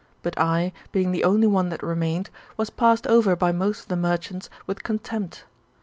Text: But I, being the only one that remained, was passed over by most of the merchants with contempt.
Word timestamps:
But 0.23 0.35
I, 0.39 0.73
being 0.91 1.11
the 1.11 1.23
only 1.23 1.45
one 1.45 1.69
that 1.69 1.83
remained, 1.83 2.31
was 2.57 2.71
passed 2.71 3.05
over 3.05 3.35
by 3.35 3.51
most 3.51 3.81
of 3.81 3.87
the 3.89 3.95
merchants 3.95 4.49
with 4.65 4.81
contempt. 4.81 5.43